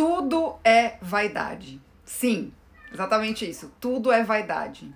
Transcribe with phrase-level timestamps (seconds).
[0.00, 1.78] tudo é vaidade.
[2.06, 2.54] Sim,
[2.90, 3.70] exatamente isso.
[3.78, 4.90] Tudo é vaidade.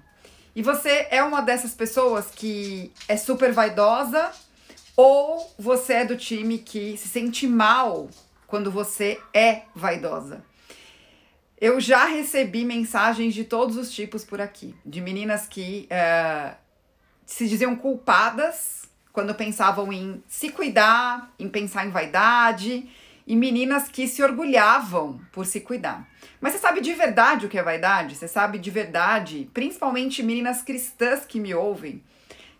[0.57, 4.32] E você é uma dessas pessoas que é super vaidosa
[4.96, 8.09] ou você é do time que se sente mal
[8.46, 10.43] quando você é vaidosa?
[11.61, 16.57] Eu já recebi mensagens de todos os tipos por aqui, de meninas que uh,
[17.27, 22.89] se diziam culpadas quando pensavam em se cuidar, em pensar em vaidade,
[23.27, 26.06] e meninas que se orgulhavam por se cuidar.
[26.41, 28.15] Mas você sabe de verdade o que é vaidade?
[28.15, 32.02] Você sabe de verdade, principalmente meninas cristãs que me ouvem,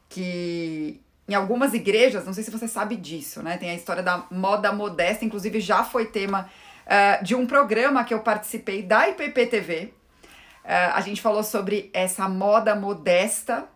[0.08, 3.56] que em algumas igrejas, não sei se você sabe disso, né?
[3.56, 6.50] Tem a história da moda modesta, inclusive já foi tema
[6.86, 9.84] uh, de um programa que eu participei da IPPTV.
[9.84, 9.92] Uh,
[10.64, 13.66] eh, a gente falou sobre essa moda modesta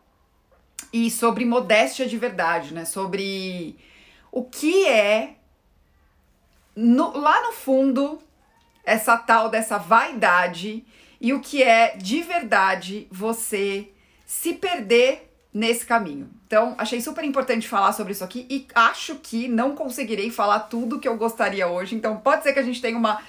[0.92, 2.84] e sobre modéstia de verdade, né?
[2.84, 3.78] Sobre
[4.30, 5.37] o que é
[6.80, 8.20] no, lá no fundo
[8.84, 10.86] essa tal dessa vaidade
[11.20, 13.88] e o que é de verdade você
[14.24, 16.30] se perder nesse caminho.
[16.46, 21.00] Então, achei super importante falar sobre isso aqui e acho que não conseguirei falar tudo
[21.00, 21.96] que eu gostaria hoje.
[21.96, 23.20] Então, pode ser que a gente tenha uma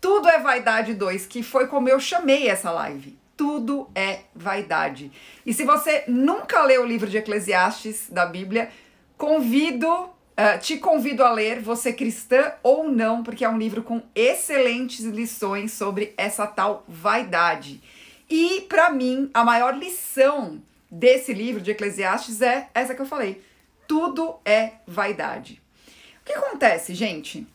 [0.00, 5.10] Tudo é Vaidade 2, que foi como eu chamei essa live tudo é vaidade.
[5.44, 8.70] E se você nunca leu o livro de Eclesiastes da Bíblia,
[9.18, 14.02] convido, uh, te convido a ler, você cristã ou não, porque é um livro com
[14.14, 17.82] excelentes lições sobre essa tal vaidade.
[18.28, 23.42] E para mim, a maior lição desse livro de Eclesiastes é essa que eu falei:
[23.86, 25.60] tudo é vaidade.
[26.20, 27.46] O que acontece, gente?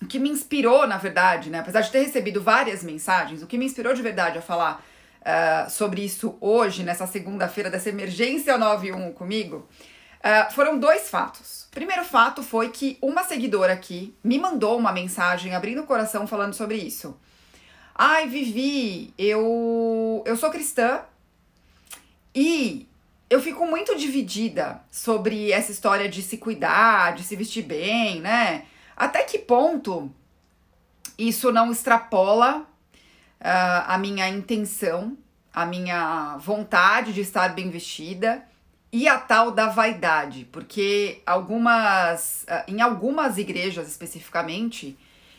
[0.00, 1.60] O que me inspirou, na verdade, né?
[1.60, 4.84] Apesar de ter recebido várias mensagens, o que me inspirou de verdade a falar
[5.20, 9.68] uh, sobre isso hoje, nessa segunda-feira dessa emergência 91 comigo,
[10.22, 11.66] uh, foram dois fatos.
[11.70, 16.54] Primeiro fato foi que uma seguidora aqui me mandou uma mensagem abrindo o coração falando
[16.54, 17.16] sobre isso.
[17.94, 21.00] Ai, Vivi, eu, eu sou cristã
[22.34, 22.86] e
[23.28, 28.64] eu fico muito dividida sobre essa história de se cuidar, de se vestir bem, né?
[28.96, 30.10] Até que ponto
[31.18, 35.16] isso não extrapola uh, a minha intenção,
[35.52, 38.46] a minha vontade de estar bem vestida
[38.92, 44.98] e a tal da vaidade, porque algumas, uh, em algumas igrejas especificamente,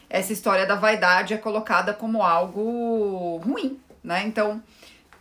[0.10, 4.24] essa história da vaidade é colocada como algo ruim, né?
[4.26, 4.62] Então,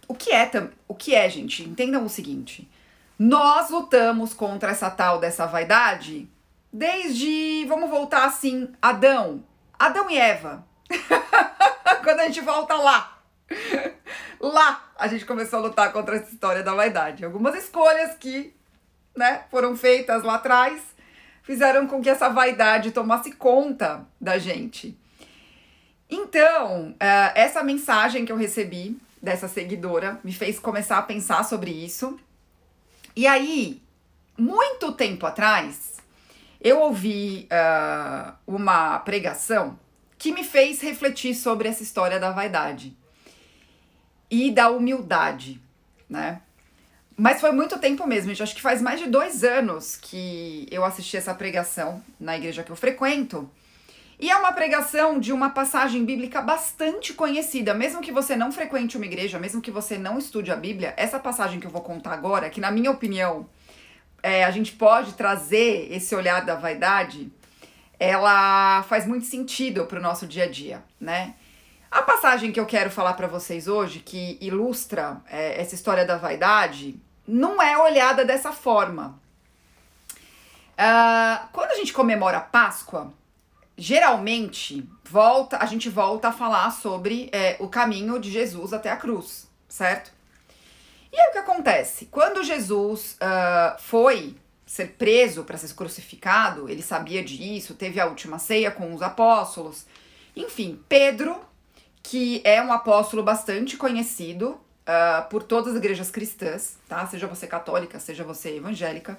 [0.09, 0.50] o que é,
[0.88, 1.62] o que é, gente?
[1.62, 2.69] Entendam o seguinte:
[3.19, 6.28] nós lutamos contra essa tal dessa vaidade
[6.72, 9.44] desde, vamos voltar assim, Adão,
[9.78, 10.65] Adão e Eva.
[12.03, 13.19] Quando a gente volta lá.
[14.42, 17.25] Lá a gente começou a lutar contra essa história da vaidade.
[17.25, 18.53] Algumas escolhas que,
[19.16, 20.82] né, foram feitas lá atrás
[21.44, 24.98] fizeram com que essa vaidade tomasse conta da gente.
[26.10, 31.70] Então, eh, essa mensagem que eu recebi dessa seguidora me fez começar a pensar sobre
[31.70, 32.19] isso.
[33.14, 33.80] E aí,
[34.36, 35.98] muito tempo atrás,
[36.60, 39.78] eu ouvi uh, uma pregação
[40.19, 42.97] que me fez refletir sobre essa história da vaidade
[44.32, 45.60] e da humildade,
[46.09, 46.41] né?
[47.15, 48.43] Mas foi muito tempo mesmo, gente.
[48.43, 52.72] Acho que faz mais de dois anos que eu assisti essa pregação na igreja que
[52.72, 53.48] eu frequento.
[54.19, 57.75] E é uma pregação de uma passagem bíblica bastante conhecida.
[57.75, 61.19] Mesmo que você não frequente uma igreja, mesmo que você não estude a Bíblia, essa
[61.19, 63.47] passagem que eu vou contar agora, que na minha opinião
[64.22, 67.31] é, a gente pode trazer esse olhar da vaidade,
[68.00, 71.34] ela faz muito sentido para o nosso dia a dia, né?
[71.92, 76.16] A passagem que eu quero falar para vocês hoje, que ilustra é, essa história da
[76.16, 76.98] vaidade,
[77.28, 79.20] não é olhada dessa forma.
[80.72, 83.12] Uh, quando a gente comemora a Páscoa,
[83.76, 88.97] geralmente volta, a gente volta a falar sobre é, o caminho de Jesus até a
[88.97, 90.10] cruz, certo?
[91.12, 92.06] E aí o que acontece?
[92.06, 98.38] Quando Jesus uh, foi ser preso para ser crucificado, ele sabia disso, teve a última
[98.38, 99.84] ceia com os apóstolos.
[100.34, 101.52] Enfim, Pedro,
[102.03, 107.07] que é um apóstolo bastante conhecido uh, por todas as igrejas cristãs, tá?
[107.07, 109.19] Seja você católica, seja você evangélica,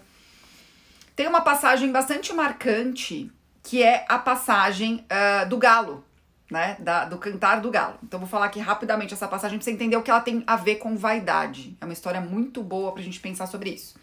[1.15, 3.31] tem uma passagem bastante marcante
[3.61, 6.03] que é a passagem uh, do galo,
[6.51, 6.75] né?
[6.79, 7.97] Da, do cantar do galo.
[8.03, 10.57] Então vou falar aqui rapidamente essa passagem pra você entender o que ela tem a
[10.57, 11.77] ver com vaidade.
[11.79, 13.95] É uma história muito boa pra gente pensar sobre isso.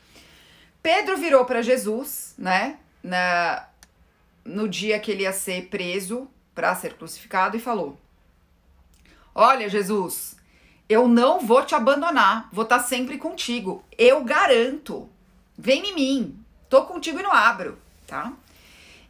[0.83, 3.67] Pedro virou para Jesus, né, na,
[4.45, 7.99] no dia que ele ia ser preso para ser crucificado e falou:
[9.43, 10.37] Olha, Jesus,
[10.87, 13.83] eu não vou te abandonar, vou estar tá sempre contigo.
[13.97, 15.09] Eu garanto.
[15.57, 16.45] Vem em mim.
[16.69, 18.35] Tô contigo e não abro, tá?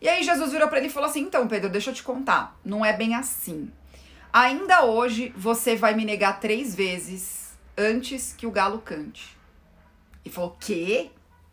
[0.00, 2.56] E aí Jesus virou para ele e falou assim: "Então, Pedro, deixa eu te contar,
[2.64, 3.72] não é bem assim.
[4.32, 9.36] Ainda hoje você vai me negar três vezes antes que o galo cante."
[10.24, 11.10] E falou: "Quê?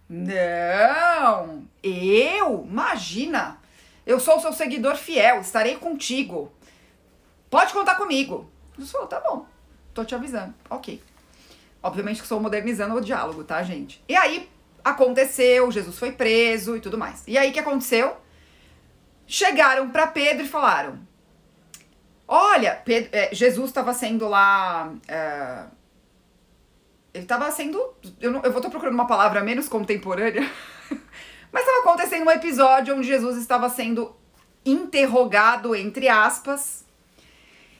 [0.07, 1.67] Não!
[1.81, 2.63] Eu?
[2.69, 3.57] Imagina!
[4.05, 6.51] Eu sou o seu seguidor fiel, estarei contigo.
[7.49, 9.45] Pode contar comigo." Jesus falou: "Tá bom.
[9.93, 11.01] Tô te avisando." OK.
[11.81, 14.03] Obviamente que estou modernizando o diálogo, tá, gente?
[14.07, 14.49] E aí
[14.83, 17.23] aconteceu, Jesus foi preso e tudo mais.
[17.27, 18.17] E aí o que aconteceu?
[19.25, 20.99] Chegaram para Pedro e falaram:
[22.27, 24.93] Olha, Pedro, é, Jesus estava sendo lá.
[25.07, 25.63] É,
[27.13, 27.81] ele estava sendo.
[28.19, 30.41] Eu, não, eu vou estar procurando uma palavra menos contemporânea.
[31.51, 34.15] Mas estava acontecendo um episódio onde Jesus estava sendo
[34.65, 36.85] interrogado, entre aspas.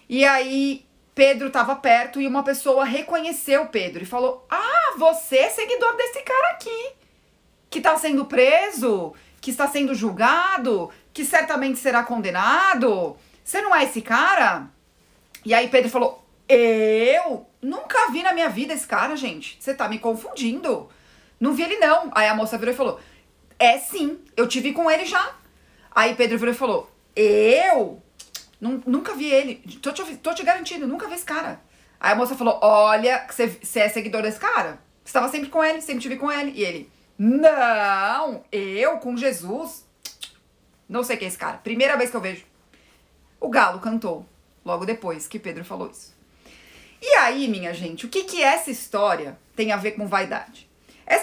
[0.08, 0.87] E aí
[1.18, 6.22] Pedro estava perto e uma pessoa reconheceu Pedro e falou: Ah, você é seguidor desse
[6.22, 6.92] cara aqui,
[7.72, 13.18] que está sendo preso, que está sendo julgado, que certamente será condenado.
[13.44, 14.68] Você não é esse cara?
[15.44, 19.58] E aí Pedro falou: Eu nunca vi na minha vida esse cara, gente.
[19.60, 20.88] Você tá me confundindo.
[21.40, 22.12] Não vi ele, não.
[22.14, 23.00] Aí a moça virou e falou:
[23.58, 25.34] É sim, eu tive com ele já.
[25.90, 28.04] Aí Pedro virou e falou: Eu?
[28.60, 29.56] Nunca vi ele.
[29.82, 31.62] Tô te, tô te garantindo, nunca vi esse cara.
[32.00, 34.80] Aí a moça falou: Olha, você é seguidor desse cara?
[35.04, 36.52] Você estava sempre com ele, sempre tive com ele.
[36.56, 39.86] E ele: Não, eu com Jesus.
[40.90, 41.58] Não sei quem é esse cara.
[41.58, 42.46] Primeira vez que eu vejo.
[43.40, 44.26] O galo cantou
[44.66, 46.16] logo depois que Pedro falou isso.
[47.02, 50.68] E aí, minha gente, o que, que essa história tem a ver com vaidade?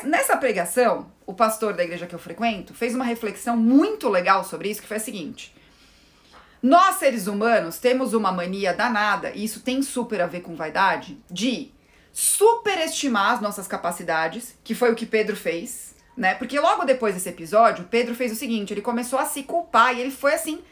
[0.04, 4.70] Nessa pregação, o pastor da igreja que eu frequento fez uma reflexão muito legal sobre
[4.70, 5.54] isso, que foi a seguinte.
[6.64, 11.22] Nós, seres humanos, temos uma mania danada, e isso tem super a ver com vaidade,
[11.30, 11.70] de
[12.10, 16.34] superestimar as nossas capacidades, que foi o que Pedro fez, né?
[16.34, 20.00] Porque logo depois desse episódio, Pedro fez o seguinte: ele começou a se culpar e
[20.00, 20.64] ele foi assim.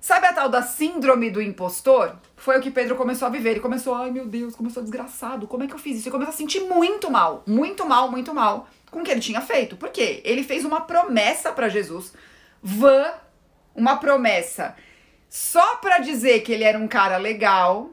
[0.00, 2.14] Sabe a tal da síndrome do impostor?
[2.36, 3.50] Foi o que Pedro começou a viver.
[3.50, 6.06] Ele começou, ai meu Deus, como eu sou desgraçado, como é que eu fiz isso?
[6.06, 9.40] Ele começou a sentir muito mal, muito mal, muito mal com o que ele tinha
[9.40, 9.74] feito.
[9.74, 10.22] Por quê?
[10.24, 12.12] Ele fez uma promessa para Jesus,
[12.62, 13.14] vã,
[13.74, 14.76] uma promessa
[15.34, 17.90] só para dizer que ele era um cara legal.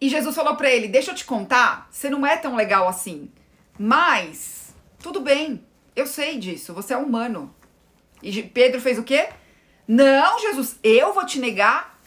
[0.00, 3.30] E Jesus falou para ele: Deixa eu te contar, você não é tão legal assim.
[3.78, 5.62] Mas, tudo bem,
[5.94, 7.54] eu sei disso, você é humano.
[8.22, 9.28] E Pedro fez o quê?
[9.86, 12.00] Não, Jesus, eu vou te negar.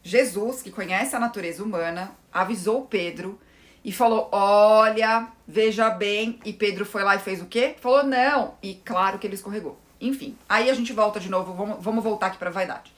[0.00, 3.40] Jesus, que conhece a natureza humana, avisou Pedro
[3.84, 6.38] e falou: Olha, veja bem.
[6.44, 7.74] E Pedro foi lá e fez o quê?
[7.80, 8.56] Falou: Não.
[8.62, 9.82] E claro que ele escorregou.
[10.02, 12.92] Enfim, aí a gente volta de novo, vamos, vamos voltar aqui para vaidade.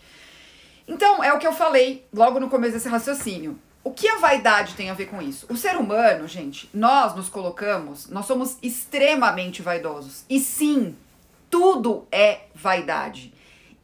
[0.89, 3.59] Então, é o que eu falei logo no começo desse raciocínio.
[3.83, 5.47] O que a vaidade tem a ver com isso?
[5.51, 10.25] O ser humano, gente, nós nos colocamos, nós somos extremamente vaidosos.
[10.29, 10.97] E sim,
[11.51, 13.35] tudo é vaidade.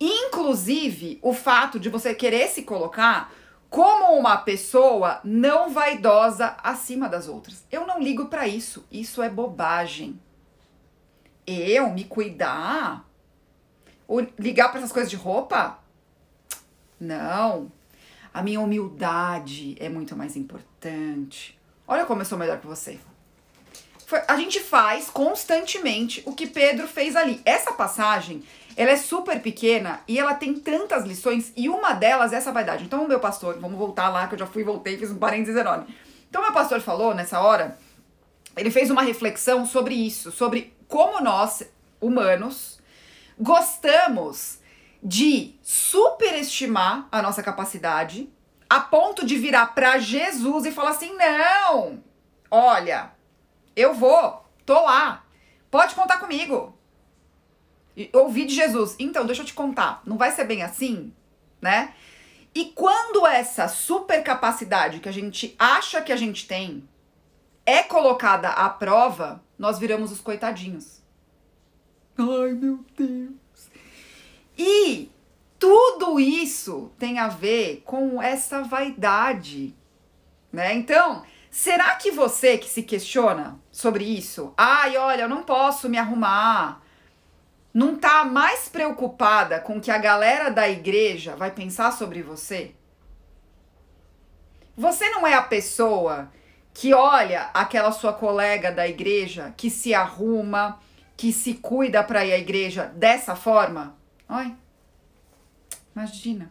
[0.00, 3.31] Inclusive o fato de você querer se colocar
[3.69, 7.62] como uma pessoa não vaidosa acima das outras.
[7.70, 8.87] Eu não ligo para isso.
[8.90, 10.19] Isso é bobagem.
[11.46, 13.10] Eu me cuidar
[14.39, 15.79] ligar para essas coisas de roupa?
[16.99, 17.71] Não.
[18.33, 21.59] A minha humildade é muito mais importante.
[21.87, 22.99] Olha como eu sou melhor que você.
[24.07, 27.41] Foi, a gente faz constantemente o que Pedro fez ali.
[27.45, 28.43] Essa passagem,
[28.77, 32.85] ela é super pequena e ela tem tantas lições e uma delas é essa vaidade.
[32.85, 35.95] Então, meu pastor, vamos voltar lá que eu já fui voltei, fiz um parênteses enorme.
[36.29, 37.79] Então, meu pastor falou nessa hora,
[38.57, 41.62] ele fez uma reflexão sobre isso, sobre como nós,
[42.00, 42.79] humanos,
[43.40, 44.61] gostamos
[45.02, 48.30] de superestimar a nossa capacidade
[48.68, 52.04] a ponto de virar para Jesus e falar assim: "Não!
[52.50, 53.12] Olha,
[53.75, 55.25] eu vou, tô lá.
[55.70, 56.78] Pode contar comigo."
[57.97, 58.11] E
[58.47, 58.94] de Jesus.
[58.99, 61.12] Então, deixa eu te contar, não vai ser bem assim,
[61.61, 61.92] né?
[62.54, 66.88] E quando essa super capacidade que a gente acha que a gente tem
[67.64, 71.00] é colocada à prova, nós viramos os coitadinhos.
[72.19, 73.71] Ai, meu Deus.
[74.59, 75.11] E
[75.59, 79.75] tudo isso tem a ver com essa vaidade,
[80.52, 80.75] né?
[80.75, 85.99] Então, será que você que se questiona sobre isso, ai, olha, eu não posso me
[85.99, 86.83] arrumar,
[87.73, 92.75] não tá mais preocupada com que a galera da igreja vai pensar sobre você?
[94.76, 96.31] Você não é a pessoa
[96.73, 100.81] que olha aquela sua colega da igreja que se arruma,
[101.21, 103.95] que se cuida para ir à igreja dessa forma?
[104.27, 104.57] Ai,
[105.95, 106.50] imagina.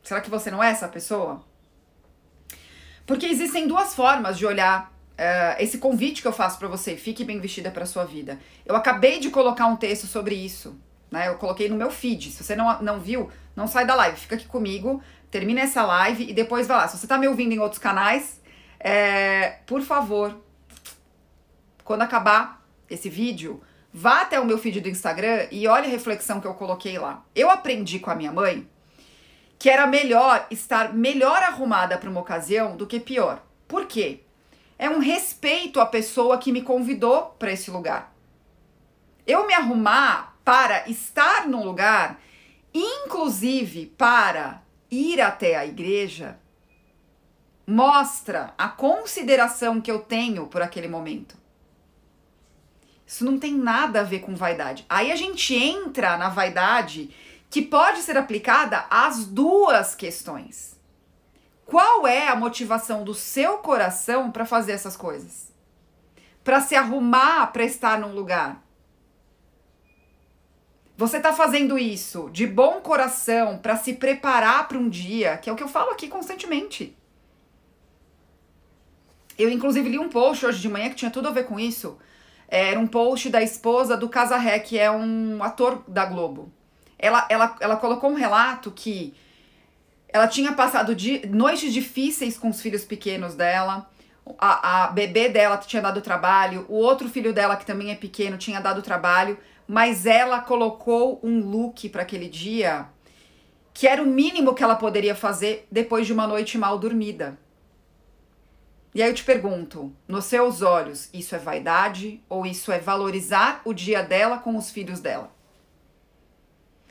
[0.00, 1.44] Será que você não é essa pessoa?
[3.04, 7.24] Porque existem duas formas de olhar uh, esse convite que eu faço para você, fique
[7.24, 8.38] bem vestida para sua vida.
[8.64, 11.26] Eu acabei de colocar um texto sobre isso, né?
[11.26, 12.30] Eu coloquei no meu feed.
[12.30, 16.30] Se você não, não viu, não sai da live, fica aqui comigo, termina essa live
[16.30, 16.86] e depois vai lá.
[16.86, 18.40] Se você tá me ouvindo em outros canais,
[18.78, 20.45] é, por favor,
[21.86, 23.62] quando acabar esse vídeo,
[23.94, 27.24] vá até o meu feed do Instagram e olhe a reflexão que eu coloquei lá.
[27.34, 28.68] Eu aprendi com a minha mãe
[29.56, 33.40] que era melhor estar melhor arrumada para uma ocasião do que pior.
[33.68, 34.20] Por quê?
[34.76, 38.12] É um respeito à pessoa que me convidou para esse lugar.
[39.24, 42.20] Eu me arrumar para estar num lugar,
[42.74, 46.38] inclusive para ir até a igreja,
[47.64, 51.45] mostra a consideração que eu tenho por aquele momento.
[53.06, 54.84] Isso não tem nada a ver com vaidade.
[54.88, 57.14] Aí a gente entra na vaidade
[57.48, 60.76] que pode ser aplicada às duas questões.
[61.64, 65.52] Qual é a motivação do seu coração para fazer essas coisas?
[66.42, 68.62] Para se arrumar para estar num lugar?
[70.96, 75.52] Você está fazendo isso de bom coração para se preparar para um dia, que é
[75.52, 76.96] o que eu falo aqui constantemente.
[79.38, 81.98] Eu, inclusive, li um post hoje de manhã que tinha tudo a ver com isso.
[82.48, 86.52] Era um post da esposa do Casarré, que é um ator da Globo.
[86.98, 89.14] Ela, ela, ela colocou um relato que
[90.08, 93.90] ela tinha passado de, noites difíceis com os filhos pequenos dela.
[94.38, 98.38] A, a bebê dela tinha dado trabalho, o outro filho dela, que também é pequeno,
[98.38, 99.38] tinha dado trabalho,
[99.68, 102.88] mas ela colocou um look para aquele dia
[103.72, 107.38] que era o mínimo que ela poderia fazer depois de uma noite mal dormida.
[108.96, 113.60] E aí eu te pergunto, nos seus olhos, isso é vaidade ou isso é valorizar
[113.62, 115.30] o dia dela com os filhos dela?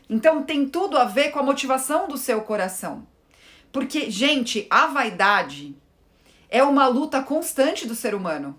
[0.08, 3.08] Então tem tudo a ver com a motivação do seu coração.
[3.72, 5.76] Porque, gente, a vaidade
[6.48, 8.56] é uma luta constante do ser humano.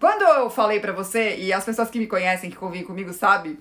[0.00, 3.58] Quando eu falei para você, e as pessoas que me conhecem, que convivem comigo, sabem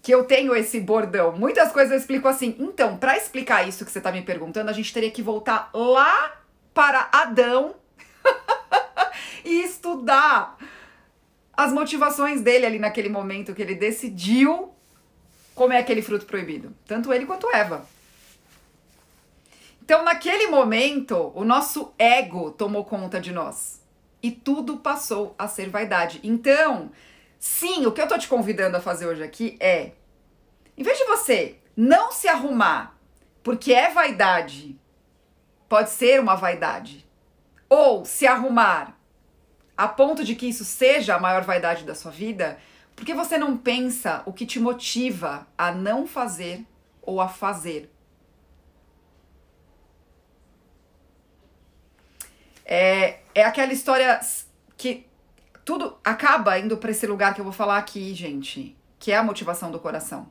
[0.00, 1.36] que eu tenho esse bordão.
[1.36, 2.56] Muitas coisas eu explico assim.
[2.58, 6.45] Então, para explicar isso que você tá me perguntando, a gente teria que voltar lá
[6.76, 7.74] para Adão
[9.42, 10.58] e estudar
[11.56, 14.74] as motivações dele ali naquele momento que ele decidiu
[15.54, 16.76] comer aquele fruto proibido.
[16.86, 17.86] Tanto ele quanto Eva.
[19.82, 23.80] Então, naquele momento, o nosso ego tomou conta de nós.
[24.22, 26.20] E tudo passou a ser vaidade.
[26.22, 26.90] Então,
[27.38, 29.92] sim, o que eu tô te convidando a fazer hoje aqui é:
[30.76, 32.98] em vez de você não se arrumar
[33.42, 34.78] porque é vaidade,
[35.68, 37.06] pode ser uma vaidade,
[37.68, 38.96] ou se arrumar
[39.76, 42.58] a ponto de que isso seja a maior vaidade da sua vida,
[42.94, 46.64] por que você não pensa o que te motiva a não fazer
[47.02, 47.92] ou a fazer?
[52.64, 54.18] É, é aquela história
[54.76, 55.06] que
[55.64, 59.22] tudo acaba indo para esse lugar que eu vou falar aqui, gente, que é a
[59.22, 60.30] motivação do coração.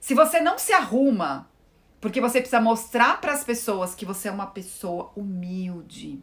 [0.00, 1.50] Se você não se arruma
[2.04, 6.22] porque você precisa mostrar para as pessoas que você é uma pessoa humilde,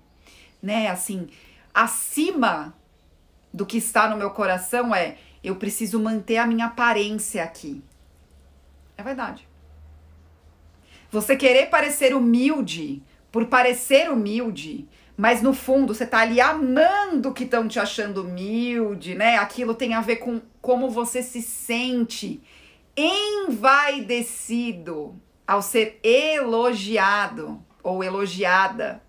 [0.61, 0.89] né?
[0.89, 1.27] Assim,
[1.73, 2.75] acima
[3.51, 7.83] do que está no meu coração é eu preciso manter a minha aparência aqui.
[8.95, 9.47] É verdade.
[11.09, 17.45] Você querer parecer humilde por parecer humilde, mas no fundo você tá ali amando que
[17.45, 19.37] estão te achando humilde, né?
[19.37, 22.39] Aquilo tem a ver com como você se sente
[22.95, 25.19] envaidecido
[25.51, 29.03] ao ser elogiado ou elogiada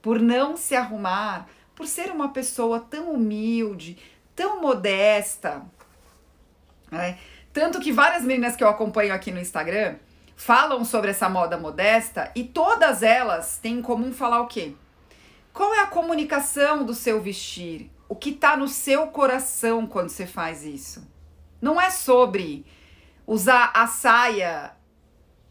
[0.00, 3.98] por não se arrumar, por ser uma pessoa tão humilde,
[4.36, 5.66] tão modesta.
[6.88, 7.18] Né?
[7.52, 9.96] Tanto que várias meninas que eu acompanho aqui no Instagram
[10.36, 14.72] falam sobre essa moda modesta e todas elas têm em comum falar o quê?
[15.52, 17.90] Qual é a comunicação do seu vestir?
[18.08, 21.04] O que está no seu coração quando você faz isso?
[21.60, 22.64] Não é sobre
[23.26, 24.75] usar a saia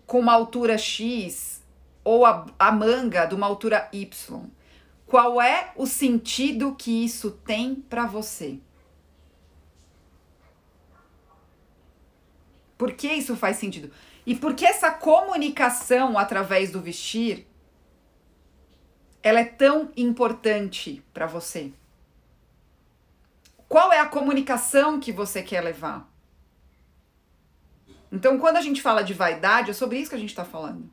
[0.05, 1.63] com uma altura X
[2.03, 4.43] ou a, a manga de uma altura Y.
[5.07, 8.59] Qual é o sentido que isso tem para você?
[12.77, 13.91] Por que isso faz sentido?
[14.25, 17.47] E por que essa comunicação através do vestir
[19.21, 21.71] ela é tão importante para você?
[23.67, 26.07] Qual é a comunicação que você quer levar?
[28.15, 30.89] Então, quando a gente fala de vaidade, é sobre isso que a gente está falando.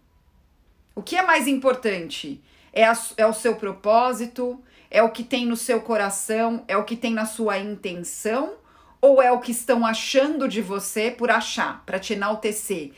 [0.93, 2.43] O que é mais importante?
[2.73, 4.61] É, a, é o seu propósito?
[4.91, 6.65] É o que tem no seu coração?
[6.67, 8.55] É o que tem na sua intenção?
[9.01, 12.91] Ou é o que estão achando de você por achar, para te enaltecer?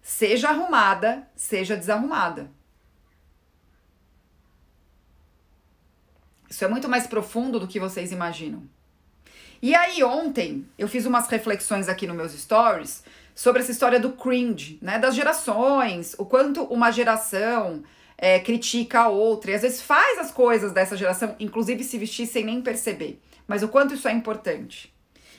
[0.00, 2.48] Seja arrumada, seja desarrumada.
[6.48, 8.62] Isso é muito mais profundo do que vocês imaginam.
[9.60, 14.12] E aí, ontem, eu fiz umas reflexões aqui nos meus stories sobre essa história do
[14.12, 14.98] cringe, né?
[14.98, 17.82] Das gerações, o quanto uma geração
[18.16, 22.26] é, critica a outra e às vezes faz as coisas dessa geração, inclusive se vestir
[22.26, 23.20] sem nem perceber.
[23.46, 24.92] Mas o quanto isso é importante.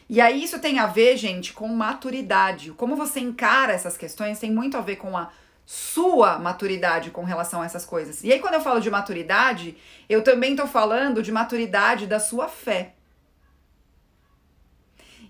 [0.10, 2.72] E aí isso tem a ver, gente, com maturidade.
[2.72, 5.32] Como você encara essas questões tem muito a ver com a
[5.66, 8.24] sua maturidade com relação a essas coisas.
[8.24, 9.78] E aí quando eu falo de maturidade,
[10.10, 12.94] eu também tô falando de maturidade da sua fé.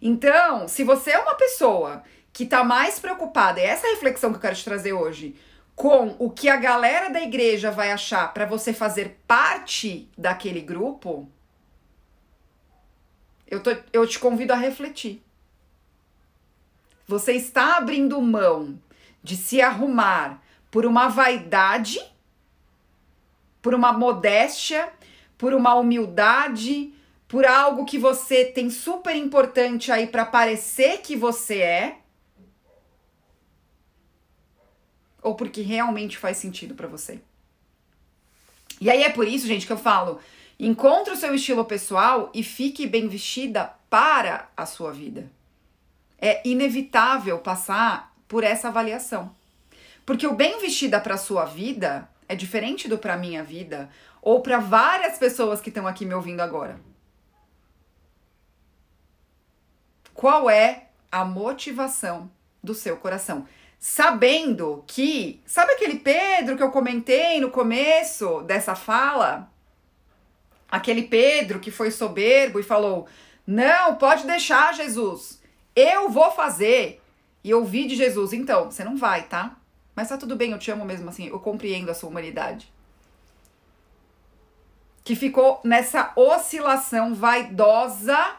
[0.02, 2.04] Então, se você é uma pessoa
[2.34, 5.36] que tá mais preocupada, é essa reflexão que eu quero te trazer hoje,
[5.76, 11.30] com o que a galera da igreja vai achar para você fazer parte daquele grupo,
[13.48, 15.24] eu, tô, eu te convido a refletir.
[17.08, 18.80] Você está abrindo mão
[19.22, 22.00] de se arrumar por uma vaidade,
[23.62, 24.92] por uma modéstia,
[25.38, 26.94] por uma humildade,
[27.28, 32.03] por algo que você tem super importante aí para parecer que você é,
[35.24, 37.20] ou porque realmente faz sentido para você.
[38.80, 40.20] E aí é por isso, gente, que eu falo:
[40.60, 45.32] encontre o seu estilo pessoal e fique bem vestida para a sua vida.
[46.20, 49.34] É inevitável passar por essa avaliação.
[50.06, 53.90] Porque o bem vestida para a sua vida é diferente do para minha vida
[54.22, 56.80] ou para várias pessoas que estão aqui me ouvindo agora.
[60.14, 62.30] Qual é a motivação
[62.64, 63.48] do seu coração?
[63.86, 69.52] Sabendo que, sabe aquele Pedro que eu comentei no começo dessa fala?
[70.72, 73.10] Aquele Pedro que foi soberbo e falou:
[73.46, 75.42] Não, pode deixar, Jesus,
[75.76, 77.02] eu vou fazer.
[77.44, 79.58] E ouvi de Jesus: Então, você não vai, tá?
[79.94, 82.72] Mas tá tudo bem, eu te amo mesmo assim, eu compreendo a sua humanidade.
[85.04, 88.38] Que ficou nessa oscilação vaidosa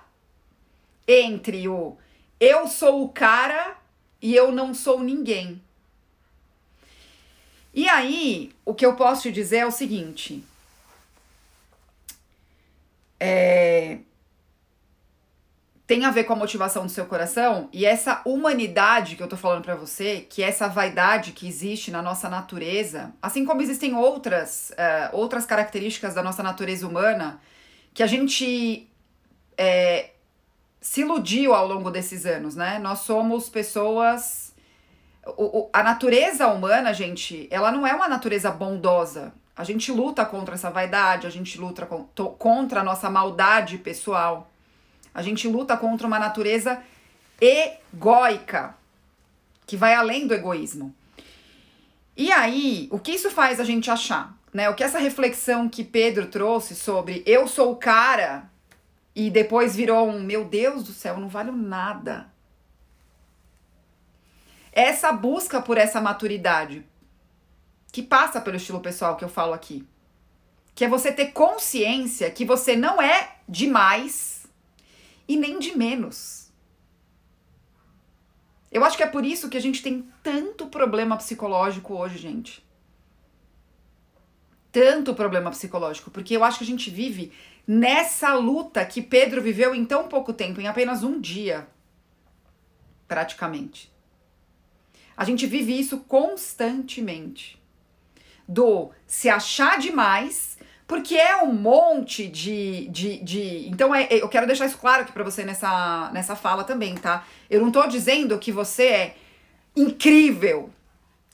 [1.07, 1.99] entre o
[2.41, 3.84] eu sou o cara
[4.25, 5.61] e eu não sou ninguém.
[7.75, 10.43] E aí, o que eu posso te dizer é o seguinte:
[13.21, 13.99] é,
[15.87, 19.37] tem a ver com a motivação do seu coração e essa humanidade que eu tô
[19.37, 23.95] falando para você, que é essa vaidade que existe na nossa natureza, assim como existem
[23.95, 27.39] outras, uh, outras características da nossa natureza humana
[27.93, 28.89] que a gente
[29.59, 30.14] é,
[30.85, 32.79] se iludiu ao longo desses anos, né?
[32.79, 34.53] Nós somos pessoas.
[35.27, 39.33] O, o, a natureza humana, gente, ela não é uma natureza bondosa.
[39.57, 43.79] A gente luta contra essa vaidade, a gente luta com, to, contra a nossa maldade
[43.79, 44.51] pessoal.
[45.15, 46.83] A gente luta contra uma natureza
[47.41, 48.77] egóica,
[49.67, 50.95] que vai além do egoísmo.
[52.15, 54.37] E aí, o que isso faz a gente achar?
[54.53, 54.69] Né?
[54.69, 58.53] O que essa reflexão que Pedro trouxe sobre eu sou o cara
[59.15, 62.33] e depois virou um, meu Deus do céu, não vale nada.
[64.73, 66.85] Essa busca por essa maturidade,
[67.93, 69.87] que passa pelo estilo pessoal que eu falo aqui,
[70.75, 74.47] que é você ter consciência que você não é de mais
[75.29, 76.53] e nem de menos.
[78.73, 82.65] Eu acho que é por isso que a gente tem tanto problema psicológico hoje, gente.
[84.73, 87.33] Tanto problema psicológico, porque eu acho que a gente vive
[87.67, 91.67] nessa luta que Pedro viveu em tão pouco tempo, em apenas um dia,
[93.09, 93.93] praticamente.
[95.17, 97.63] A gente vive isso constantemente.
[98.47, 102.89] Do se achar demais, porque é um monte de.
[102.89, 106.63] de, de então, é, eu quero deixar isso claro aqui pra você nessa, nessa fala
[106.63, 107.27] também, tá?
[107.49, 109.17] Eu não tô dizendo que você é
[109.75, 110.71] incrível.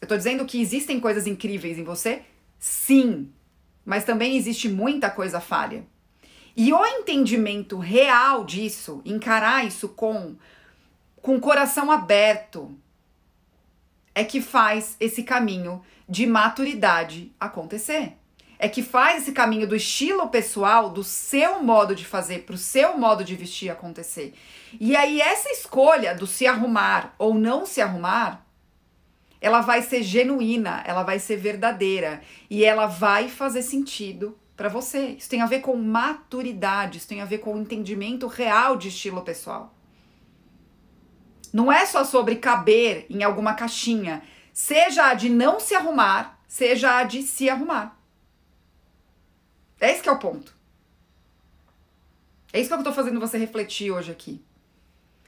[0.01, 2.23] Eu tô dizendo que existem coisas incríveis em você,
[2.59, 3.33] sim.
[3.85, 5.85] Mas também existe muita coisa falha.
[6.57, 10.37] E o entendimento real disso, encarar isso com
[11.23, 12.75] com coração aberto,
[14.15, 18.17] é que faz esse caminho de maturidade acontecer.
[18.59, 22.59] É que faz esse caminho do estilo pessoal, do seu modo de fazer, para o
[22.59, 24.35] seu modo de vestir acontecer.
[24.79, 28.45] E aí, essa escolha do se arrumar ou não se arrumar,
[29.41, 35.17] ela vai ser genuína, ela vai ser verdadeira e ela vai fazer sentido para você.
[35.19, 38.89] Isso tem a ver com maturidade, isso tem a ver com o entendimento real de
[38.89, 39.75] estilo pessoal.
[41.51, 46.99] Não é só sobre caber em alguma caixinha, seja a de não se arrumar, seja
[46.99, 47.99] a de se arrumar.
[49.81, 50.55] É esse que é o ponto.
[52.53, 54.45] É isso que eu tô fazendo você refletir hoje aqui.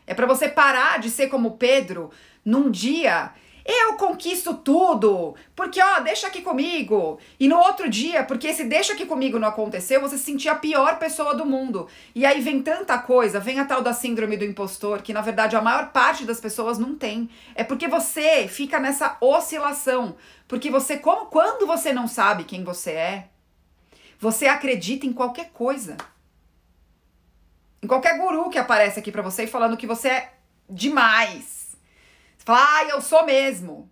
[0.07, 2.11] É para você parar de ser como Pedro
[2.45, 3.33] num dia
[3.65, 7.19] eu conquisto tudo, porque ó, deixa aqui comigo.
[7.39, 10.57] E no outro dia, porque esse deixa aqui comigo não aconteceu, você se sentia a
[10.57, 11.89] pior pessoa do mundo.
[12.15, 15.55] E aí vem tanta coisa, vem a tal da síndrome do impostor, que na verdade
[15.55, 17.31] a maior parte das pessoas não tem.
[17.55, 20.17] É porque você fica nessa oscilação.
[20.49, 23.29] Porque você, como, quando você não sabe quem você é,
[24.19, 25.97] você acredita em qualquer coisa.
[27.81, 30.33] Em qualquer guru que aparece aqui para você falando que você é
[30.69, 31.62] demais
[32.45, 33.91] fala, ah, eu sou mesmo.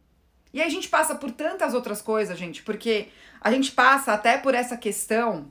[0.53, 3.09] E aí a gente passa por tantas outras coisas, gente, porque
[3.41, 5.51] a gente passa até por essa questão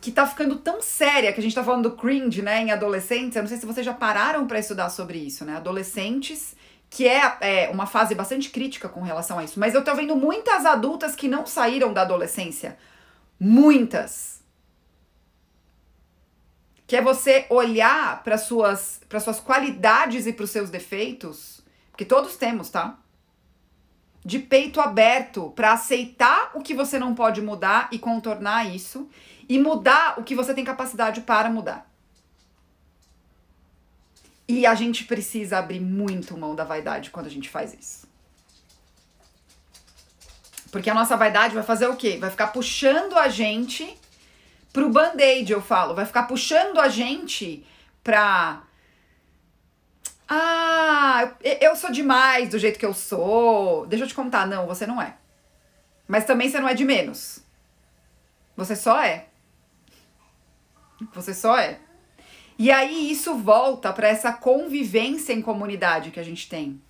[0.00, 3.36] que tá ficando tão séria, que a gente tá falando do cringe, né, em adolescentes.
[3.36, 5.56] Eu não sei se vocês já pararam para estudar sobre isso, né?
[5.56, 6.56] Adolescentes,
[6.90, 9.60] que é, é uma fase bastante crítica com relação a isso.
[9.60, 12.76] Mas eu tô vendo muitas adultas que não saíram da adolescência.
[13.38, 14.42] Muitas.
[16.84, 21.61] Que é você olhar para suas, suas qualidades e para os seus defeitos
[22.02, 22.98] que todos temos, tá?
[24.24, 29.08] De peito aberto para aceitar o que você não pode mudar e contornar isso
[29.48, 31.88] e mudar o que você tem capacidade para mudar.
[34.48, 38.08] E a gente precisa abrir muito mão da vaidade quando a gente faz isso.
[40.72, 42.16] Porque a nossa vaidade vai fazer o quê?
[42.18, 43.96] Vai ficar puxando a gente
[44.72, 45.94] pro band-aid, eu falo.
[45.94, 47.64] Vai ficar puxando a gente
[48.02, 48.64] pra
[50.28, 53.86] ah, eu sou demais do jeito que eu sou.
[53.86, 55.16] Deixa eu te contar, não, você não é.
[56.06, 57.44] Mas também você não é de menos.
[58.56, 59.26] Você só é.
[61.14, 61.80] Você só é.
[62.58, 66.80] E aí isso volta para essa convivência em comunidade que a gente tem.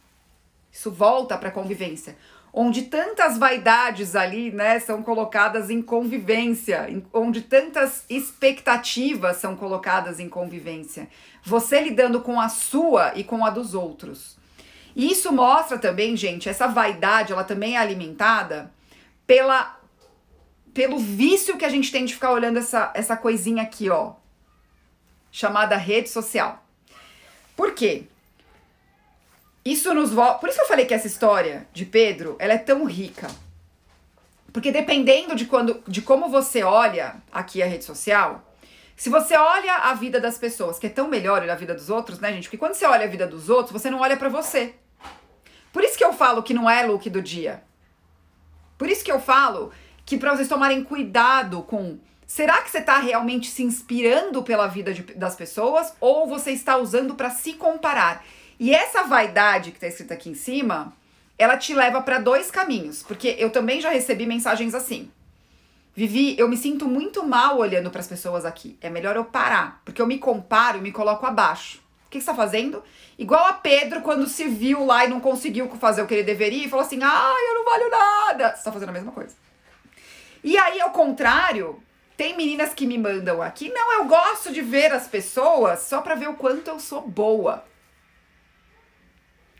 [0.70, 2.16] Isso volta para convivência
[2.52, 10.28] onde tantas vaidades ali, né, são colocadas em convivência, onde tantas expectativas são colocadas em
[10.28, 11.08] convivência.
[11.42, 14.36] Você lidando com a sua e com a dos outros.
[14.94, 18.70] E isso mostra também, gente, essa vaidade, ela também é alimentada
[19.26, 19.78] pela
[20.74, 24.14] pelo vício que a gente tem de ficar olhando essa, essa coisinha aqui, ó,
[25.30, 26.64] chamada rede social.
[27.54, 28.04] Por quê?
[29.64, 30.38] Isso nos volta.
[30.38, 33.28] Por isso que eu falei que essa história de Pedro, ela é tão rica.
[34.52, 38.52] Porque dependendo de quando, de como você olha aqui a rede social,
[38.96, 42.20] se você olha a vida das pessoas, que é tão melhor a vida dos outros,
[42.20, 42.44] né, gente?
[42.44, 44.74] Porque quando você olha a vida dos outros, você não olha para você.
[45.72, 47.62] Por isso que eu falo que não é look do dia.
[48.76, 49.72] Por isso que eu falo
[50.04, 54.92] que para vocês tomarem cuidado com será que você está realmente se inspirando pela vida
[54.92, 58.24] de, das pessoas ou você está usando para se comparar?
[58.62, 60.92] E essa vaidade que está escrita aqui em cima,
[61.36, 65.10] ela te leva para dois caminhos, porque eu também já recebi mensagens assim.
[65.96, 68.78] Vivi, eu me sinto muito mal olhando para as pessoas aqui.
[68.80, 71.82] É melhor eu parar, porque eu me comparo e me coloco abaixo.
[72.06, 72.84] O que, você está fazendo?
[73.18, 76.64] Igual a Pedro quando se viu lá e não conseguiu fazer o que ele deveria
[76.64, 78.50] e falou assim: ah, eu não valho nada.
[78.50, 79.34] Você está fazendo a mesma coisa.
[80.44, 81.82] E aí, ao contrário,
[82.16, 86.14] tem meninas que me mandam aqui: não, eu gosto de ver as pessoas só para
[86.14, 87.71] ver o quanto eu sou boa.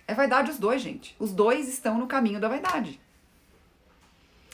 [0.06, 1.16] É vaidade os dois, gente.
[1.18, 3.00] Os dois estão no caminho da vaidade.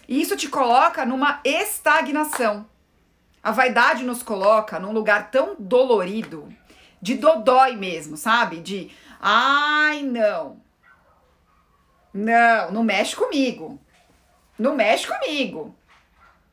[0.06, 2.66] E isso te coloca numa estagnação.
[3.42, 6.48] A vaidade nos coloca num lugar tão dolorido,
[7.00, 8.58] de dodói mesmo, sabe?
[8.58, 10.60] De, ai, não.
[12.12, 13.80] Não, não mexe comigo.
[14.58, 15.76] Não mexe comigo,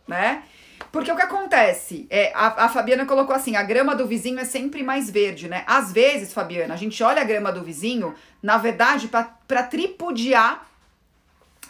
[0.08, 0.44] né?
[0.92, 2.08] Porque o que acontece?
[2.10, 5.64] É, a, a, Fabiana colocou assim: a grama do vizinho é sempre mais verde, né?
[5.68, 10.68] Às vezes, Fabiana, a gente olha a grama do vizinho, na verdade, para tripudiar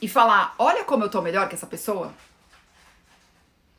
[0.01, 2.13] e falar: olha como eu tô melhor que essa pessoa.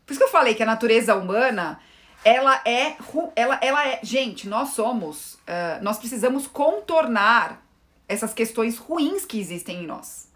[0.04, 1.80] Por isso que eu falei que a natureza humana,
[2.24, 2.96] ela é.
[3.34, 4.00] Ela, ela é.
[4.02, 5.34] Gente, nós somos.
[5.34, 7.62] Uh, nós precisamos contornar
[8.08, 10.28] essas questões ruins que existem em nós.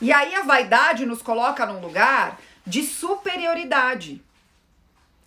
[0.00, 4.22] E aí a vaidade nos coloca num lugar de superioridade.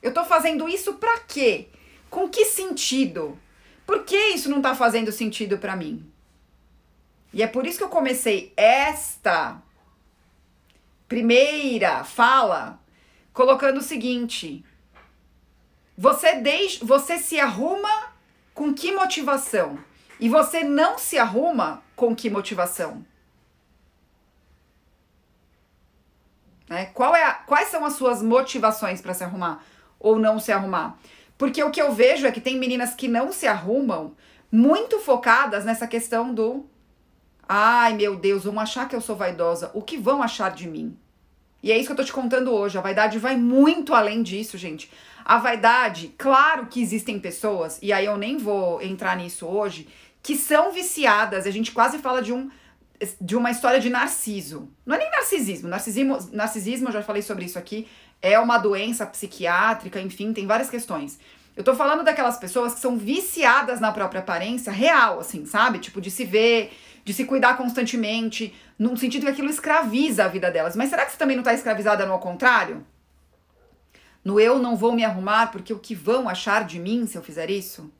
[0.01, 1.67] Eu tô fazendo isso para quê?
[2.09, 3.37] Com que sentido?
[3.85, 6.05] Por que isso não tá fazendo sentido para mim?
[7.33, 9.61] E é por isso que eu comecei esta
[11.07, 12.79] primeira fala
[13.33, 14.63] colocando o seguinte:
[15.97, 18.13] você deixa, você se arruma
[18.53, 19.77] com que motivação?
[20.19, 23.05] E você não se arruma com que motivação?
[26.69, 26.87] Né?
[26.87, 29.63] Qual é a, quais são as suas motivações para se arrumar
[29.99, 30.97] ou não se arrumar?
[31.37, 34.15] Porque o que eu vejo é que tem meninas que não se arrumam
[34.51, 36.65] muito focadas nessa questão do
[37.47, 40.97] ai meu Deus, vão achar que eu sou vaidosa, o que vão achar de mim?
[41.61, 42.77] E é isso que eu tô te contando hoje.
[42.77, 44.91] A vaidade vai muito além disso, gente.
[45.25, 49.87] A vaidade, claro que existem pessoas, e aí eu nem vou entrar nisso hoje,
[50.21, 51.47] que são viciadas.
[51.47, 52.51] A gente quase fala de um
[53.19, 54.69] de uma história de narciso.
[54.85, 55.67] Não é nem narcisismo.
[55.67, 57.87] Narcisismo, narcisismo, eu já falei sobre isso aqui,
[58.21, 61.19] é uma doença psiquiátrica, enfim, tem várias questões.
[61.55, 65.79] Eu tô falando daquelas pessoas que são viciadas na própria aparência real, assim, sabe?
[65.79, 70.51] Tipo, de se ver, de se cuidar constantemente, num sentido que aquilo escraviza a vida
[70.51, 70.75] delas.
[70.75, 72.85] Mas será que você também não tá escravizada no ao contrário?
[74.23, 77.21] No eu não vou me arrumar porque o que vão achar de mim se eu
[77.21, 77.91] fizer isso?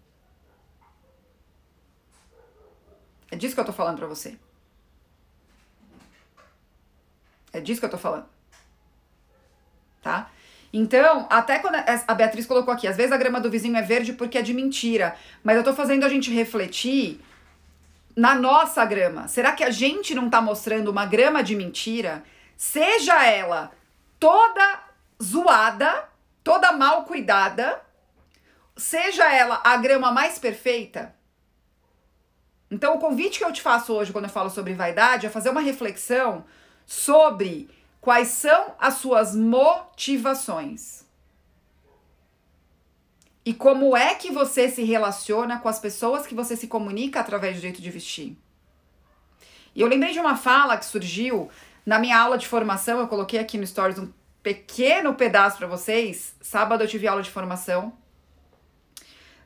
[3.32, 4.38] É disso que eu tô falando pra você.
[7.56, 8.26] É disso que eu tô falando.
[10.02, 10.30] Tá?
[10.74, 14.12] Então, até quando a Beatriz colocou aqui, às vezes a grama do vizinho é verde
[14.12, 17.22] porque é de mentira, mas eu tô fazendo a gente refletir
[18.13, 19.30] na nossa grama.
[19.30, 22.24] Será que a gente não tá mostrando uma grama de mentira,
[22.58, 23.72] seja ela
[24.20, 24.84] toda
[25.24, 26.10] zoada,
[26.44, 27.82] toda mal cuidada,
[28.76, 31.15] seja ela a grama mais perfeita?
[32.70, 35.52] Então, o convite que eu te faço hoje quando eu falo sobre vaidade é fazer
[35.52, 36.44] uma reflexão
[36.86, 37.69] sobre
[38.00, 41.04] quais são as suas motivações.
[43.45, 47.56] E como é que você se relaciona com as pessoas que você se comunica através
[47.56, 48.38] do jeito de vestir.
[49.76, 51.50] E eu lembrei de uma fala que surgiu
[51.86, 56.36] na minha aula de formação, eu coloquei aqui no Stories um pequeno pedaço para vocês.
[56.41, 57.93] Sábado eu tive aula de formação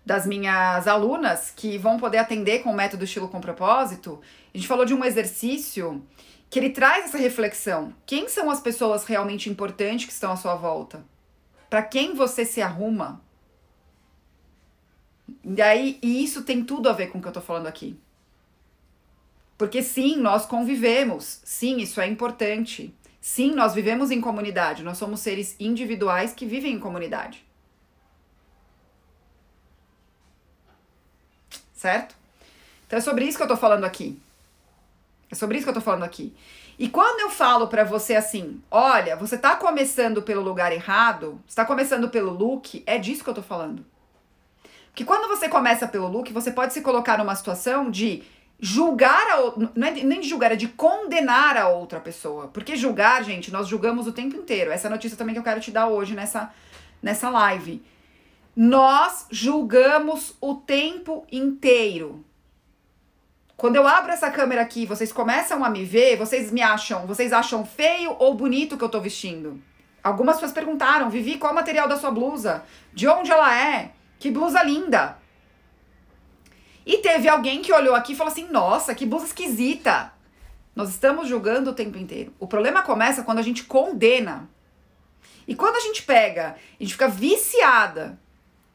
[0.06, 4.21] das minhas alunas que vão poder atender com o método estilo com propósito.
[4.54, 6.02] A gente falou de um exercício
[6.50, 7.94] que ele traz essa reflexão.
[8.06, 11.06] Quem são as pessoas realmente importantes que estão à sua volta?
[11.70, 13.22] Para quem você se arruma?
[15.44, 18.00] E aí, e isso tem tudo a ver com o que eu tô falando aqui.
[19.58, 21.42] Porque sim, nós convivemos.
[21.44, 22.96] Sim, isso é importante.
[23.22, 24.84] Sim, nós vivemos em comunidade.
[24.84, 27.46] Nós somos seres individuais que vivem em comunidade.
[31.74, 32.16] Certo?
[32.88, 34.20] Então é sobre isso que eu tô falando aqui.
[35.32, 36.34] É sobre isso que eu tô falando aqui.
[36.78, 41.65] E quando eu falo para você assim, olha, você tá começando pelo lugar errado, está
[41.65, 43.86] começando pelo look, é disso que eu tô falando.
[44.88, 48.24] Porque quando você começa pelo look, você pode se colocar numa situação de
[48.60, 49.38] julgar a
[49.76, 52.48] não é nem de julgar, é de condenar a outra pessoa.
[52.48, 54.72] Porque julgar, gente, nós julgamos o tempo inteiro.
[54.72, 56.54] Essa é notícia também que eu quero te dar hoje nessa
[57.02, 57.82] nessa live.
[58.56, 62.26] Nós julgamos o tempo inteiro.
[63.60, 67.34] Quando eu abro essa câmera aqui, vocês começam a me ver, vocês me acham, vocês
[67.34, 69.62] acham feio ou bonito que eu tô vestindo?
[70.02, 72.63] Algumas pessoas perguntaram, Vivi, qual é o material da sua blusa?
[72.93, 73.91] De onde ela é?
[74.17, 75.17] Que blusa linda!
[76.86, 80.13] E teve alguém que olhou aqui e falou assim: nossa, que blusa esquisita!
[80.74, 82.34] Nós estamos julgando o tempo inteiro.
[82.39, 84.50] O problema começa quando a gente condena.
[85.45, 88.17] E quando a gente pega, a gente fica viciada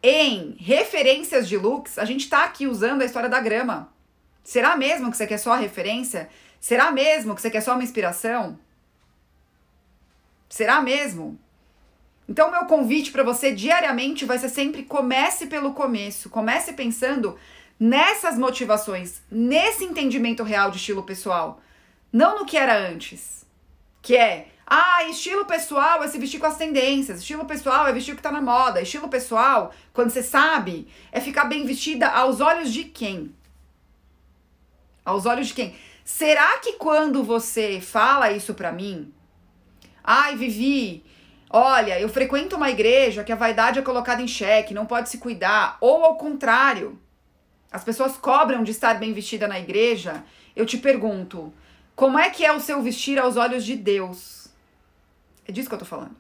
[0.03, 3.94] em referências de looks, a gente tá aqui usando a história da grama.
[4.45, 6.29] Será mesmo que você quer só a referência?
[6.61, 8.59] Será mesmo que você quer só uma inspiração?
[10.49, 11.39] Será mesmo?
[12.29, 16.29] Então, meu convite para você diariamente vai ser sempre comece pelo começo.
[16.29, 17.39] Comece pensando
[17.81, 21.61] nessas motivações, nesse entendimento real de estilo pessoal,
[22.13, 23.45] não no que era antes.
[24.01, 28.13] Que é, ah, estilo pessoal é se vestir com as tendências, estilo pessoal é vestir
[28.13, 32.41] o que tá na moda, estilo pessoal, quando você sabe, é ficar bem vestida aos
[32.41, 33.35] olhos de quem?
[35.05, 35.77] Aos olhos de quem?
[36.05, 39.13] Será que quando você fala isso pra mim,
[40.03, 41.05] ai, Vivi,
[41.51, 45.19] olha, eu frequento uma igreja que a vaidade é colocada em xeque, não pode se
[45.19, 46.99] cuidar, ou ao contrário,
[47.71, 51.53] as pessoas cobram de estar bem vestida na igreja, eu te pergunto,
[51.97, 54.49] como é que é o seu vestir aos olhos de Deus?
[55.47, 56.17] É disso que eu tô falando.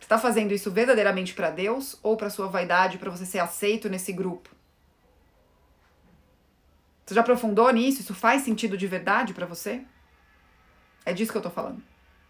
[0.00, 3.88] Você tá fazendo isso verdadeiramente para Deus ou para sua vaidade, para você ser aceito
[3.88, 4.50] nesse grupo?
[7.04, 8.00] Você já aprofundou nisso?
[8.00, 9.82] Isso faz sentido de verdade para você?
[11.04, 11.82] É disso que eu tô falando,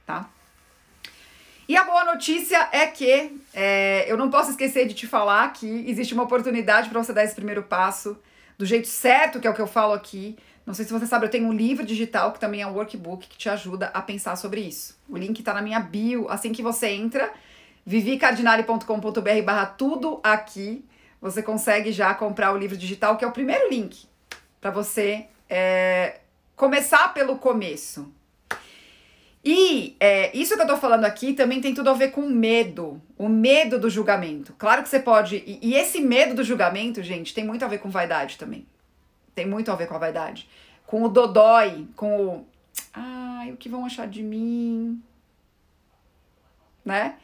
[0.07, 0.29] tá?
[1.69, 5.67] E a boa notícia é que é, eu não posso esquecer de te falar que
[5.89, 8.19] existe uma oportunidade para você dar esse primeiro passo
[8.59, 10.37] do jeito certo, que é o que eu falo aqui.
[10.67, 13.29] Não sei se você sabe, eu tenho um livro digital que também é um workbook
[13.29, 14.99] que te ajuda a pensar sobre isso.
[15.09, 16.29] O link está na minha bio.
[16.29, 17.33] Assim que você entra,
[17.85, 20.85] vivicardinale.com.br barra tudo aqui,
[21.21, 24.12] você consegue já comprar o livro digital, que é o primeiro link
[24.63, 26.21] para você é,
[26.55, 28.11] começar pelo começo.
[29.45, 33.03] E é, isso que eu tô falando aqui também tem tudo a ver com medo,
[33.19, 34.55] o medo do julgamento.
[34.57, 35.43] Claro que você pode.
[35.45, 38.65] E, e, esse medo do julgamento, gente, tem muito a ver com vaidade também.
[39.35, 40.49] Tem muito a ver com a vaidade.
[40.87, 42.47] Com o dodói, com o.
[42.95, 45.03] Ai, o que vão achar de mim?
[46.85, 47.17] Né?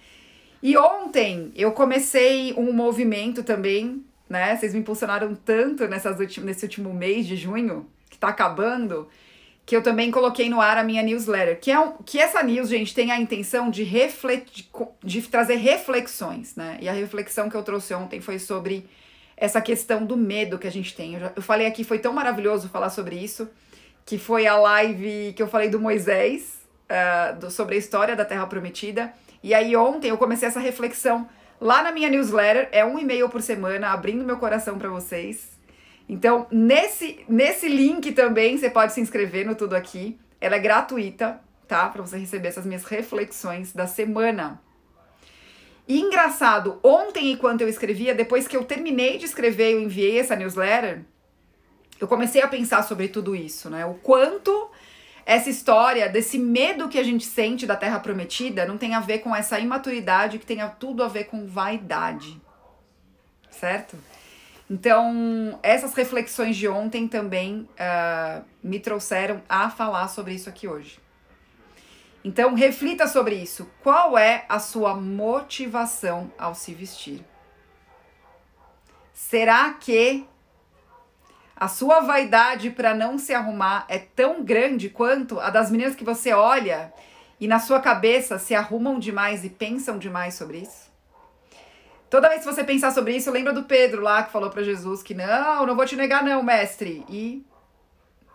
[0.60, 4.56] E ontem eu comecei um movimento também né?
[4.56, 9.08] Vocês me impulsionaram tanto nessas nesse último mês de junho, que tá acabando,
[9.64, 12.68] que eu também coloquei no ar a minha newsletter, que é um, que essa news,
[12.68, 14.66] gente, tem a intenção de, refletir,
[15.04, 16.78] de trazer reflexões, né?
[16.80, 18.88] E a reflexão que eu trouxe ontem foi sobre
[19.36, 21.14] essa questão do medo que a gente tem.
[21.14, 23.48] Eu, já, eu falei aqui, foi tão maravilhoso falar sobre isso,
[24.06, 28.24] que foi a live que eu falei do Moisés, uh, do, sobre a história da
[28.24, 29.12] Terra Prometida.
[29.42, 31.28] E aí ontem eu comecei essa reflexão
[31.60, 35.50] lá na minha newsletter, é um e-mail por semana, abrindo meu coração para vocês.
[36.08, 40.18] Então, nesse, nesse link também você pode se inscrever no Tudo Aqui.
[40.40, 41.88] Ela é gratuita, tá?
[41.88, 44.60] Para você receber essas minhas reflexões da semana.
[45.86, 50.36] E engraçado, ontem, enquanto eu escrevia, depois que eu terminei de escrever, eu enviei essa
[50.36, 51.02] newsletter,
[52.00, 53.84] eu comecei a pensar sobre tudo isso, né?
[53.84, 54.70] O quanto
[55.28, 59.18] essa história desse medo que a gente sente da Terra Prometida não tem a ver
[59.18, 62.40] com essa imaturidade, que tem tudo a ver com vaidade.
[63.50, 63.98] Certo?
[64.70, 70.98] Então, essas reflexões de ontem também uh, me trouxeram a falar sobre isso aqui hoje.
[72.24, 73.70] Então, reflita sobre isso.
[73.82, 77.22] Qual é a sua motivação ao se vestir?
[79.12, 80.26] Será que
[81.58, 86.04] a sua vaidade para não se arrumar é tão grande quanto a das meninas que
[86.04, 86.92] você olha
[87.40, 90.88] e na sua cabeça se arrumam demais e pensam demais sobre isso?
[92.08, 95.02] Toda vez que você pensar sobre isso, lembra do Pedro lá que falou para Jesus
[95.02, 97.04] que não, não vou te negar não, mestre.
[97.08, 97.44] E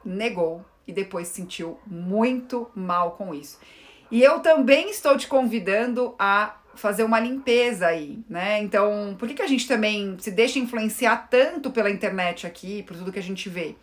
[0.03, 3.57] negou e depois sentiu muito mal com isso.
[4.11, 8.61] E eu também estou te convidando a fazer uma limpeza aí, né?
[8.61, 12.97] Então, por que, que a gente também se deixa influenciar tanto pela internet aqui, por
[12.97, 13.75] tudo que a gente vê?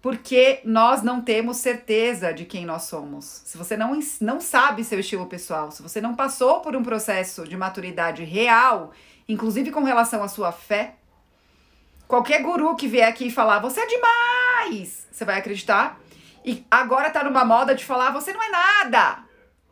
[0.00, 3.42] Porque nós não temos certeza de quem nós somos.
[3.44, 7.46] Se você não, não sabe seu estilo pessoal, se você não passou por um processo
[7.46, 8.92] de maturidade real
[9.28, 10.96] inclusive com relação à sua fé.
[12.06, 15.98] Qualquer guru que vier aqui e falar, você é demais, você vai acreditar.
[16.44, 19.24] E agora tá numa moda de falar, você não é nada.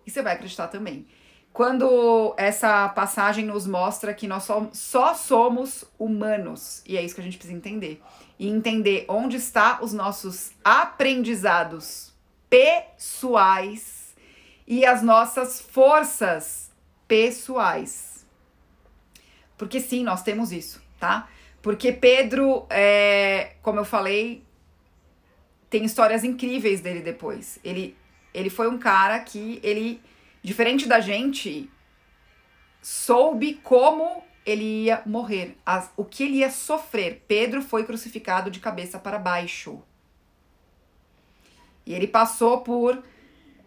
[0.06, 1.06] E você vai acreditar também.
[1.52, 6.82] Quando essa passagem nos mostra que nós só, só somos humanos.
[6.86, 8.00] E é isso que a gente precisa entender.
[8.38, 12.12] E entender onde está os nossos aprendizados
[12.48, 14.14] pessoais
[14.66, 16.70] e as nossas forças
[17.06, 18.24] pessoais.
[19.58, 21.28] Porque sim, nós temos isso, tá?
[21.60, 24.42] Porque Pedro, é, como eu falei,
[25.68, 27.58] tem histórias incríveis dele depois.
[27.62, 27.96] Ele,
[28.32, 30.00] ele foi um cara que ele,
[30.42, 31.70] diferente da gente,
[32.82, 37.24] soube como ele ia morrer, as, o que ele ia sofrer.
[37.28, 39.82] Pedro foi crucificado de cabeça para baixo.
[41.84, 43.02] E ele passou por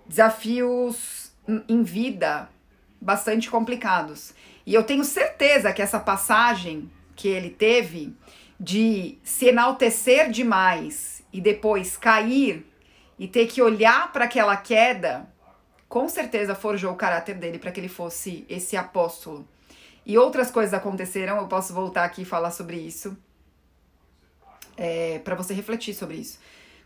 [0.06, 1.32] desafios
[1.68, 2.50] em vida
[3.00, 4.34] bastante complicados.
[4.66, 8.16] E eu tenho certeza que essa passagem que ele teve
[8.60, 12.66] de se enaltecer demais e depois cair
[13.20, 15.28] e ter que olhar para aquela queda,
[15.94, 19.48] com certeza forjou o caráter dele para que ele fosse esse apóstolo.
[20.04, 23.16] E outras coisas aconteceram, eu posso voltar aqui e falar sobre isso,
[24.76, 26.40] é, para você refletir sobre isso.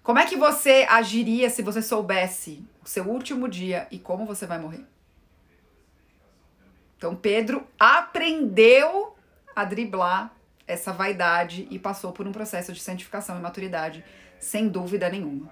[0.04, 4.46] Como é que você agiria se você soubesse o seu último dia e como você
[4.46, 4.84] vai morrer?
[6.98, 9.16] Então Pedro aprendeu
[9.56, 10.36] a driblar
[10.68, 14.04] essa vaidade e passou por um processo de santificação e maturidade,
[14.38, 15.50] sem dúvida nenhuma.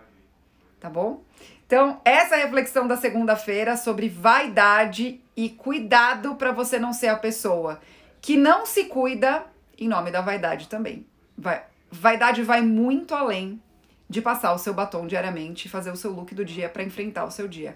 [0.78, 1.24] Tá bom?
[1.66, 7.18] Então, essa é reflexão da segunda-feira sobre vaidade e cuidado para você não ser a
[7.18, 7.80] pessoa
[8.22, 9.46] que não se cuida
[9.78, 11.06] em nome da vaidade também.
[11.38, 13.62] Vai, vaidade vai muito além
[14.10, 17.26] de passar o seu batom diariamente e fazer o seu look do dia para enfrentar
[17.26, 17.76] o seu dia.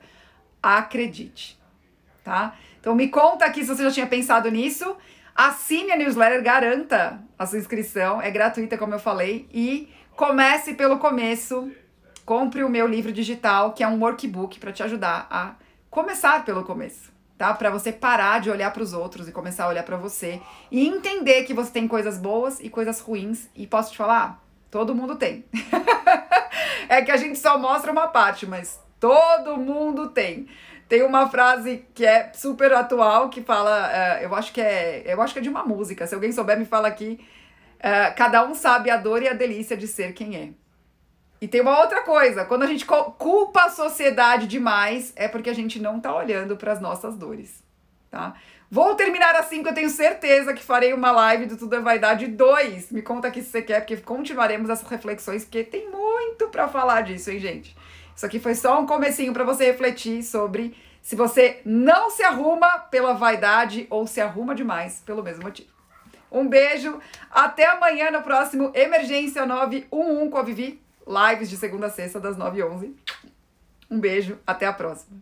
[0.61, 1.59] Acredite,
[2.23, 2.55] tá?
[2.79, 4.95] Então me conta aqui se você já tinha pensado nisso.
[5.35, 10.99] Assine a newsletter, garanta a sua inscrição, é gratuita, como eu falei, e comece pelo
[10.99, 11.71] começo.
[12.29, 15.55] Compre o meu livro digital, que é um workbook para te ajudar a
[15.89, 17.51] começar pelo começo, tá?
[17.55, 20.39] Para você parar de olhar para os outros e começar a olhar para você
[20.69, 23.49] e entender que você tem coisas boas e coisas ruins.
[23.55, 25.43] E posso te falar, todo mundo tem.
[26.87, 30.47] é que a gente só mostra uma parte, mas todo mundo tem.
[30.87, 35.19] Tem uma frase que é super atual que fala, uh, eu acho que é, eu
[35.19, 36.05] acho que é de uma música.
[36.05, 37.19] Se alguém souber me fala aqui.
[37.79, 40.58] Uh, cada um sabe a dor e a delícia de ser quem é.
[41.41, 45.55] E tem uma outra coisa, quando a gente culpa a sociedade demais, é porque a
[45.55, 47.63] gente não tá olhando para as nossas dores,
[48.11, 48.35] tá?
[48.69, 52.27] Vou terminar assim, que eu tenho certeza que farei uma live do Tudo é Vaidade
[52.27, 52.91] 2.
[52.91, 57.01] Me conta aqui se você quer, porque continuaremos essas reflexões, porque tem muito para falar
[57.01, 57.75] disso, hein, gente?
[58.15, 62.77] Isso aqui foi só um comecinho para você refletir sobre se você não se arruma
[62.77, 65.69] pela vaidade ou se arruma demais pelo mesmo motivo.
[66.31, 66.99] Um beijo,
[67.31, 70.79] até amanhã no próximo Emergência 911 com a Vivi
[71.09, 72.95] lives de segunda a sexta, das 9 e 11.
[73.89, 75.17] Um beijo, até a próxima.